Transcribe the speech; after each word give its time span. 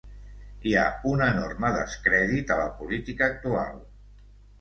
Hi 0.69 0.71
ha 0.77 0.85
un 1.09 1.19
enorme 1.25 1.69
descrèdit 1.75 2.53
a 2.55 2.57
la 2.61 2.65
política 2.79 3.29
actual. 3.33 3.77